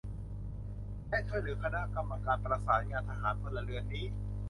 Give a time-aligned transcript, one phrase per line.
[1.09, 4.05] และช่วยเหลือคณะกรรมการประสานงานทหาร-พลเรือนนี้